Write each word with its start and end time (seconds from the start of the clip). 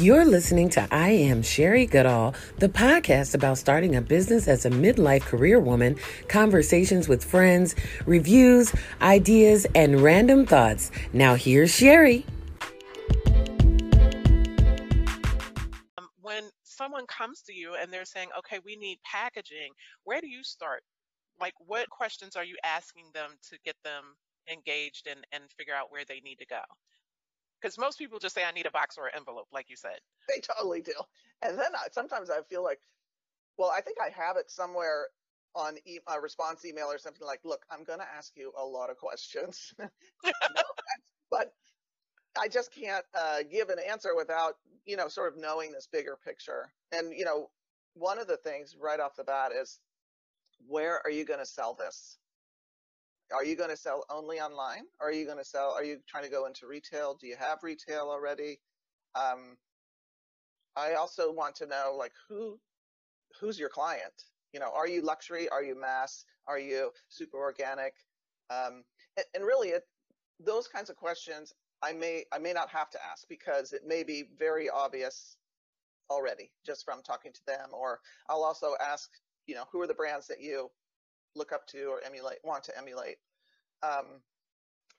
You're 0.00 0.24
listening 0.24 0.70
to 0.70 0.88
I 0.90 1.10
Am 1.10 1.42
Sherry 1.42 1.84
Goodall, 1.84 2.34
the 2.56 2.70
podcast 2.70 3.34
about 3.34 3.58
starting 3.58 3.96
a 3.96 4.00
business 4.00 4.48
as 4.48 4.64
a 4.64 4.70
midlife 4.70 5.20
career 5.20 5.60
woman, 5.60 5.96
conversations 6.26 7.06
with 7.06 7.22
friends, 7.22 7.74
reviews, 8.06 8.72
ideas, 9.02 9.66
and 9.74 10.00
random 10.00 10.46
thoughts. 10.46 10.90
Now, 11.12 11.34
here's 11.34 11.74
Sherry. 11.74 12.24
Um, 15.98 16.08
when 16.22 16.44
someone 16.62 17.06
comes 17.06 17.42
to 17.42 17.52
you 17.52 17.74
and 17.74 17.92
they're 17.92 18.06
saying, 18.06 18.28
okay, 18.38 18.58
we 18.64 18.76
need 18.76 19.00
packaging, 19.04 19.72
where 20.04 20.22
do 20.22 20.28
you 20.28 20.42
start? 20.42 20.82
Like, 21.38 21.52
what 21.58 21.90
questions 21.90 22.36
are 22.36 22.44
you 22.44 22.56
asking 22.64 23.10
them 23.12 23.32
to 23.50 23.58
get 23.66 23.76
them 23.84 24.16
engaged 24.50 25.08
and, 25.10 25.26
and 25.30 25.44
figure 25.58 25.74
out 25.74 25.92
where 25.92 26.06
they 26.08 26.20
need 26.20 26.38
to 26.38 26.46
go? 26.46 26.62
Because 27.60 27.78
most 27.78 27.98
people 27.98 28.18
just 28.18 28.34
say, 28.34 28.44
I 28.44 28.52
need 28.52 28.66
a 28.66 28.70
box 28.70 28.96
or 28.96 29.06
an 29.06 29.12
envelope, 29.16 29.48
like 29.52 29.68
you 29.68 29.76
said. 29.76 29.98
They 30.28 30.40
totally 30.40 30.80
do. 30.80 30.94
And 31.42 31.58
then 31.58 31.74
I, 31.74 31.88
sometimes 31.92 32.30
I 32.30 32.42
feel 32.42 32.62
like, 32.62 32.78
well, 33.58 33.70
I 33.74 33.80
think 33.80 33.98
I 34.00 34.08
have 34.10 34.36
it 34.36 34.50
somewhere 34.50 35.06
on 35.54 35.76
e- 35.84 35.98
a 36.06 36.20
response 36.20 36.64
email 36.64 36.86
or 36.86 36.98
something 36.98 37.26
like, 37.26 37.40
look, 37.44 37.62
I'm 37.70 37.84
going 37.84 37.98
to 37.98 38.06
ask 38.16 38.32
you 38.36 38.52
a 38.58 38.64
lot 38.64 38.90
of 38.90 38.96
questions. 38.96 39.74
but 41.30 41.52
I 42.38 42.48
just 42.48 42.72
can't 42.72 43.04
uh, 43.14 43.38
give 43.50 43.68
an 43.68 43.78
answer 43.78 44.10
without, 44.16 44.54
you 44.86 44.96
know, 44.96 45.08
sort 45.08 45.32
of 45.32 45.40
knowing 45.40 45.72
this 45.72 45.88
bigger 45.90 46.16
picture. 46.24 46.72
And, 46.92 47.12
you 47.16 47.24
know, 47.24 47.50
one 47.94 48.18
of 48.18 48.28
the 48.28 48.36
things 48.36 48.76
right 48.80 49.00
off 49.00 49.16
the 49.16 49.24
bat 49.24 49.52
is 49.52 49.80
where 50.66 51.00
are 51.04 51.10
you 51.10 51.24
going 51.24 51.40
to 51.40 51.46
sell 51.46 51.74
this? 51.74 52.18
Are 53.32 53.44
you 53.44 53.56
going 53.56 53.70
to 53.70 53.76
sell 53.76 54.04
only 54.10 54.40
online? 54.40 54.84
Or 55.00 55.08
are 55.08 55.12
you 55.12 55.24
going 55.24 55.38
to 55.38 55.44
sell? 55.44 55.72
Are 55.76 55.84
you 55.84 55.98
trying 56.08 56.24
to 56.24 56.30
go 56.30 56.46
into 56.46 56.66
retail? 56.66 57.16
Do 57.20 57.26
you 57.26 57.36
have 57.38 57.62
retail 57.62 58.08
already? 58.10 58.60
Um, 59.14 59.56
I 60.76 60.94
also 60.94 61.32
want 61.32 61.56
to 61.56 61.66
know 61.66 61.94
like 61.98 62.12
who 62.28 62.58
who's 63.40 63.58
your 63.58 63.68
client? 63.68 64.24
You 64.52 64.60
know, 64.60 64.72
are 64.74 64.88
you 64.88 65.02
luxury? 65.02 65.48
Are 65.48 65.62
you 65.62 65.80
mass? 65.80 66.24
Are 66.46 66.58
you 66.58 66.90
super 67.08 67.38
organic? 67.38 67.94
Um, 68.50 68.84
and, 69.16 69.26
and 69.34 69.44
really, 69.44 69.68
it, 69.68 69.84
those 70.44 70.66
kinds 70.66 70.90
of 70.90 70.96
questions 70.96 71.54
I 71.82 71.92
may 71.92 72.24
I 72.32 72.38
may 72.38 72.52
not 72.52 72.68
have 72.70 72.90
to 72.90 72.98
ask 73.10 73.26
because 73.28 73.72
it 73.72 73.82
may 73.86 74.02
be 74.02 74.24
very 74.38 74.68
obvious 74.68 75.36
already 76.10 76.50
just 76.66 76.84
from 76.84 77.02
talking 77.02 77.32
to 77.32 77.40
them. 77.46 77.70
Or 77.72 78.00
I'll 78.28 78.42
also 78.42 78.74
ask, 78.80 79.08
you 79.46 79.54
know, 79.54 79.64
who 79.72 79.80
are 79.80 79.86
the 79.86 79.94
brands 79.94 80.26
that 80.26 80.40
you 80.40 80.70
look 81.34 81.52
up 81.52 81.66
to 81.68 81.84
or 81.84 82.00
emulate, 82.04 82.38
want 82.44 82.64
to 82.64 82.76
emulate. 82.76 83.16
Um, 83.82 84.20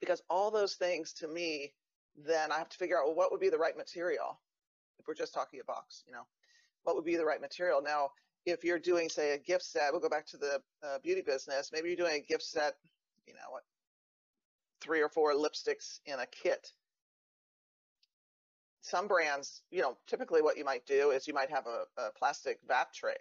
because 0.00 0.22
all 0.28 0.50
those 0.50 0.74
things 0.74 1.12
to 1.14 1.28
me, 1.28 1.72
then 2.16 2.50
I 2.50 2.58
have 2.58 2.68
to 2.70 2.76
figure 2.76 2.98
out, 2.98 3.06
well, 3.06 3.14
what 3.14 3.30
would 3.30 3.40
be 3.40 3.50
the 3.50 3.58
right 3.58 3.76
material? 3.76 4.40
If 4.98 5.06
we're 5.06 5.14
just 5.14 5.34
talking 5.34 5.60
a 5.60 5.64
box, 5.64 6.02
you 6.06 6.12
know, 6.12 6.26
what 6.82 6.96
would 6.96 7.04
be 7.04 7.16
the 7.16 7.24
right 7.24 7.40
material? 7.40 7.80
Now, 7.82 8.10
if 8.44 8.64
you're 8.64 8.78
doing, 8.78 9.08
say, 9.08 9.34
a 9.34 9.38
gift 9.38 9.64
set, 9.64 9.92
we'll 9.92 10.00
go 10.00 10.08
back 10.08 10.26
to 10.28 10.36
the 10.36 10.60
uh, 10.82 10.98
beauty 11.02 11.22
business. 11.24 11.70
Maybe 11.72 11.88
you're 11.88 11.96
doing 11.96 12.16
a 12.16 12.26
gift 12.26 12.42
set, 12.42 12.74
you 13.26 13.34
know, 13.34 13.50
what, 13.50 13.62
three 14.80 15.00
or 15.00 15.08
four 15.08 15.34
lipsticks 15.34 16.00
in 16.06 16.18
a 16.18 16.26
kit. 16.26 16.72
Some 18.80 19.06
brands, 19.06 19.62
you 19.70 19.80
know, 19.80 19.96
typically 20.08 20.42
what 20.42 20.58
you 20.58 20.64
might 20.64 20.84
do 20.86 21.10
is 21.10 21.28
you 21.28 21.34
might 21.34 21.50
have 21.50 21.66
a, 21.66 21.84
a 22.00 22.10
plastic 22.18 22.58
vac 22.66 22.92
tray, 22.92 23.14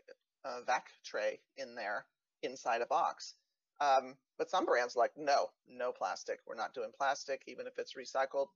a 0.44 0.64
vac 0.66 0.88
tray 1.06 1.40
in 1.58 1.76
there 1.76 2.06
inside 2.44 2.82
a 2.82 2.86
box. 2.86 3.36
Um, 3.80 4.16
but 4.38 4.50
some 4.50 4.66
brands 4.66 4.96
like, 4.96 5.12
no, 5.18 5.48
no 5.68 5.92
plastic. 5.92 6.40
We're 6.48 6.56
not 6.56 6.74
doing 6.74 6.92
plastic, 6.96 7.42
even 7.48 7.66
if 7.68 7.74
it's 7.78 7.94
recycled. 7.94 8.48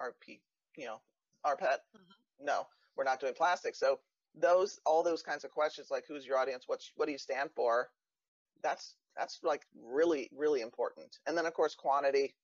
RP, 0.00 0.40
you 0.76 0.86
know, 0.86 1.00
rPET. 1.46 1.78
Mm-hmm. 1.96 2.44
No, 2.44 2.66
we're 2.96 3.04
not 3.04 3.20
doing 3.20 3.34
plastic. 3.34 3.74
So 3.74 4.00
those, 4.34 4.80
all 4.84 5.02
those 5.02 5.22
kinds 5.22 5.44
of 5.44 5.50
questions, 5.50 5.88
like 5.90 6.04
who's 6.06 6.26
your 6.26 6.36
audience? 6.36 6.64
What, 6.66 6.82
what 6.96 7.06
do 7.06 7.12
you 7.12 7.18
stand 7.18 7.50
for? 7.56 7.88
That's, 8.62 8.96
that's 9.16 9.40
like 9.42 9.62
really, 9.82 10.28
really 10.36 10.60
important. 10.60 11.18
And 11.26 11.38
then 11.38 11.46
of 11.46 11.54
course, 11.54 11.74
quantity. 11.74 12.34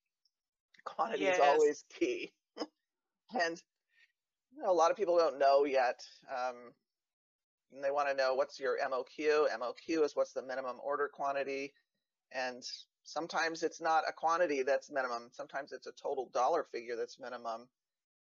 Quantity 0.85 1.25
yes. 1.25 1.37
is 1.37 1.43
always 1.43 1.85
key. 1.99 2.33
and 2.59 3.61
you 4.57 4.63
know, 4.63 4.71
a 4.71 4.73
lot 4.73 4.91
of 4.91 4.97
people 4.97 5.19
don't 5.19 5.39
know 5.39 5.65
yet. 5.65 6.01
Um, 6.31 6.73
and 7.73 7.83
they 7.85 7.91
want 7.91 8.09
to 8.09 8.15
know 8.15 8.35
what's 8.35 8.59
your 8.59 8.77
MOQ. 8.79 9.47
MOQ 9.59 10.05
is 10.05 10.17
what's 10.17 10.33
the 10.33 10.43
minimum 10.43 10.77
order 10.83 11.09
quantity. 11.13 11.73
And 12.33 12.63
sometimes 13.05 13.63
it's 13.63 13.81
not 13.81 14.05
a 14.09 14.13
quantity 14.13 14.63
that's 14.63 14.91
minimum. 14.91 15.29
Sometimes 15.33 15.73
it's 15.73 15.87
a 15.87 15.93
total 15.93 16.31
dollar 16.33 16.67
figure 16.73 16.97
that's 16.97 17.19
minimum. 17.21 17.69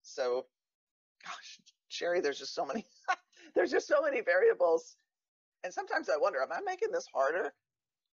So, 0.02 0.46
gosh, 1.25 1.59
Sherry, 1.88 2.22
there's 2.22 2.40
just 2.40 2.56
so 2.56 2.66
many, 2.66 2.86
there's 3.56 3.72
just 3.72 3.88
so 3.88 4.02
many 4.02 4.22
variables. 4.22 4.96
And 5.63 5.74
sometimes 5.74 6.09
I 6.09 6.18
wonder, 6.18 6.41
am 6.41 6.52
I 6.52 6.59
making 6.66 6.91
this 6.91 7.07
harder, 7.13 7.53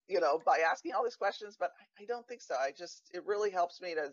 you 0.07 0.19
know, 0.19 0.39
by 0.45 0.59
asking 0.69 0.93
all 0.93 1.03
these 1.03 1.15
questions? 1.15 1.57
But 1.59 1.71
I 1.99 2.05
don't 2.05 2.27
think 2.27 2.41
so. 2.41 2.55
I 2.55 2.71
just, 2.77 3.09
it 3.13 3.25
really 3.25 3.51
helps 3.51 3.81
me 3.81 3.95
to 3.95 4.11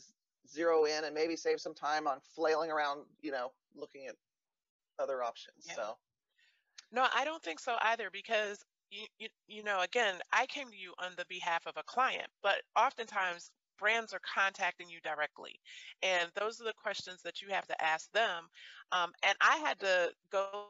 zero 0.50 0.84
in 0.84 1.04
and 1.04 1.14
maybe 1.14 1.36
save 1.36 1.60
some 1.60 1.74
time 1.74 2.06
on 2.06 2.18
flailing 2.34 2.70
around, 2.70 3.02
you 3.20 3.30
know, 3.30 3.52
looking 3.76 4.06
at 4.06 4.16
other 4.98 5.22
options. 5.22 5.66
Yeah. 5.66 5.74
So 5.74 5.96
no, 6.92 7.06
I 7.14 7.24
don't 7.24 7.42
think 7.42 7.60
so 7.60 7.76
either 7.82 8.08
because 8.12 8.64
you, 8.90 9.06
you 9.18 9.28
you 9.46 9.62
know 9.62 9.80
again, 9.80 10.14
I 10.32 10.46
came 10.46 10.68
to 10.70 10.76
you 10.76 10.92
on 10.98 11.12
the 11.16 11.26
behalf 11.28 11.66
of 11.66 11.74
a 11.76 11.82
client, 11.82 12.28
but 12.42 12.62
oftentimes 12.76 13.50
brands 13.78 14.12
are 14.12 14.20
contacting 14.34 14.88
you 14.88 14.98
directly, 15.02 15.60
and 16.02 16.30
those 16.34 16.60
are 16.60 16.64
the 16.64 16.72
questions 16.80 17.22
that 17.22 17.42
you 17.42 17.48
have 17.50 17.66
to 17.66 17.84
ask 17.84 18.10
them. 18.12 18.44
Um, 18.92 19.12
and 19.22 19.36
I 19.40 19.56
had 19.58 19.78
to 19.80 20.10
go 20.32 20.66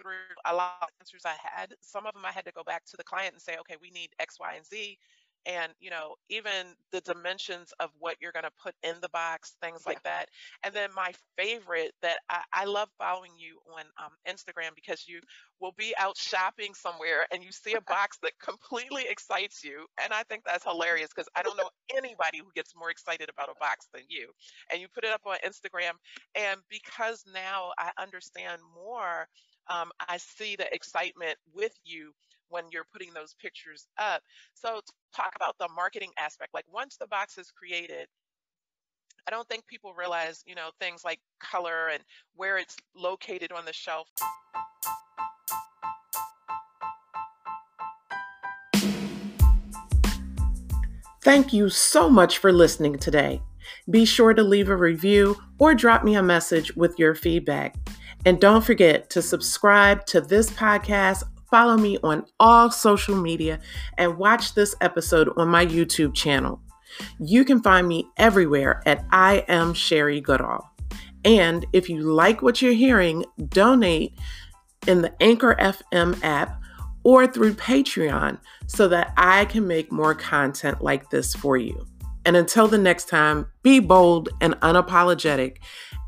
through 0.00 0.36
a 0.44 0.54
lot 0.54 0.74
of 0.82 0.88
answers 1.00 1.22
I 1.24 1.36
had. 1.42 1.74
Some 1.80 2.06
of 2.06 2.14
them 2.14 2.24
I 2.24 2.32
had 2.32 2.44
to 2.44 2.52
go 2.52 2.62
back 2.64 2.84
to 2.86 2.96
the 2.96 3.04
client 3.04 3.32
and 3.32 3.42
say, 3.42 3.56
okay, 3.60 3.76
we 3.80 3.90
need 3.90 4.10
X, 4.18 4.38
Y, 4.40 4.54
and 4.56 4.66
Z 4.66 4.98
and 5.46 5.72
you 5.80 5.90
know 5.90 6.14
even 6.28 6.74
the 6.92 7.00
dimensions 7.00 7.72
of 7.80 7.90
what 7.98 8.16
you're 8.20 8.32
going 8.32 8.44
to 8.44 8.62
put 8.62 8.74
in 8.82 8.94
the 9.00 9.08
box 9.10 9.56
things 9.62 9.82
yeah. 9.84 9.90
like 9.90 10.02
that 10.02 10.26
and 10.64 10.74
then 10.74 10.90
my 10.94 11.12
favorite 11.38 11.92
that 12.02 12.18
I, 12.28 12.42
I 12.52 12.64
love 12.64 12.88
following 12.98 13.32
you 13.36 13.58
on 13.74 13.84
um, 14.02 14.12
instagram 14.28 14.74
because 14.74 15.04
you 15.06 15.20
will 15.60 15.74
be 15.78 15.94
out 15.98 16.16
shopping 16.16 16.74
somewhere 16.74 17.26
and 17.32 17.42
you 17.42 17.52
see 17.52 17.74
a 17.74 17.80
box 17.88 18.18
that 18.22 18.32
completely 18.42 19.04
excites 19.08 19.62
you 19.64 19.86
and 20.02 20.12
i 20.12 20.22
think 20.24 20.42
that's 20.44 20.64
hilarious 20.64 21.10
because 21.14 21.28
i 21.36 21.42
don't 21.42 21.56
know 21.56 21.70
anybody 21.96 22.38
who 22.38 22.50
gets 22.54 22.74
more 22.76 22.90
excited 22.90 23.28
about 23.30 23.48
a 23.48 23.58
box 23.60 23.88
than 23.94 24.02
you 24.08 24.28
and 24.72 24.80
you 24.80 24.88
put 24.92 25.04
it 25.04 25.10
up 25.10 25.22
on 25.26 25.36
instagram 25.46 25.92
and 26.34 26.60
because 26.68 27.24
now 27.32 27.70
i 27.78 27.90
understand 27.98 28.60
more 28.74 29.26
um, 29.68 29.90
I 30.08 30.18
see 30.18 30.56
the 30.56 30.72
excitement 30.72 31.36
with 31.52 31.76
you 31.84 32.12
when 32.48 32.64
you're 32.72 32.86
putting 32.92 33.12
those 33.12 33.34
pictures 33.40 33.88
up. 33.98 34.22
So 34.54 34.80
talk 35.14 35.32
about 35.36 35.56
the 35.58 35.68
marketing 35.74 36.10
aspect. 36.18 36.54
Like 36.54 36.66
once 36.72 36.96
the 36.96 37.06
box 37.06 37.38
is 37.38 37.50
created, 37.50 38.08
I 39.26 39.30
don't 39.30 39.48
think 39.48 39.66
people 39.66 39.92
realize, 39.94 40.42
you 40.46 40.54
know, 40.54 40.70
things 40.80 41.04
like 41.04 41.18
color 41.40 41.88
and 41.92 42.02
where 42.36 42.58
it's 42.58 42.76
located 42.94 43.50
on 43.52 43.64
the 43.64 43.72
shelf. 43.72 44.08
Thank 51.22 51.52
you 51.52 51.68
so 51.68 52.08
much 52.08 52.38
for 52.38 52.52
listening 52.52 52.98
today. 52.98 53.42
Be 53.90 54.04
sure 54.04 54.32
to 54.32 54.44
leave 54.44 54.68
a 54.68 54.76
review 54.76 55.36
or 55.58 55.74
drop 55.74 56.04
me 56.04 56.14
a 56.14 56.22
message 56.22 56.76
with 56.76 56.96
your 57.00 57.16
feedback. 57.16 57.74
And 58.24 58.40
don't 58.40 58.64
forget 58.64 59.10
to 59.10 59.22
subscribe 59.22 60.06
to 60.06 60.20
this 60.20 60.50
podcast 60.50 61.24
follow 61.50 61.76
me 61.76 61.98
on 62.02 62.24
all 62.38 62.70
social 62.70 63.16
media, 63.16 63.60
and 63.98 64.18
watch 64.18 64.54
this 64.54 64.74
episode 64.80 65.30
on 65.36 65.48
my 65.48 65.64
YouTube 65.66 66.14
channel. 66.14 66.60
You 67.18 67.44
can 67.44 67.62
find 67.62 67.86
me 67.86 68.06
everywhere 68.16 68.82
at 68.86 69.04
I 69.10 69.44
am 69.48 69.74
Sherry 69.74 70.20
Goodall. 70.20 70.70
And 71.24 71.66
if 71.72 71.88
you 71.90 72.00
like 72.00 72.42
what 72.42 72.62
you're 72.62 72.72
hearing, 72.72 73.24
donate 73.48 74.14
in 74.86 75.02
the 75.02 75.12
Anchor 75.20 75.56
FM 75.58 76.22
app 76.22 76.62
or 77.02 77.26
through 77.26 77.54
Patreon 77.54 78.38
so 78.66 78.88
that 78.88 79.12
I 79.16 79.44
can 79.46 79.66
make 79.66 79.90
more 79.92 80.14
content 80.14 80.82
like 80.82 81.10
this 81.10 81.34
for 81.34 81.56
you. 81.56 81.86
And 82.24 82.36
until 82.36 82.66
the 82.66 82.78
next 82.78 83.08
time, 83.08 83.46
be 83.62 83.78
bold 83.78 84.28
and 84.40 84.54
unapologetic. 84.60 85.58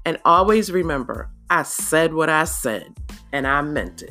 And 0.05 0.19
always 0.25 0.73
remember, 0.73 1.31
I 1.51 1.63
said 1.63 2.15
what 2.15 2.29
I 2.29 2.45
said, 2.45 2.97
and 3.33 3.47
I 3.47 3.61
meant 3.63 4.03
it. 4.03 4.11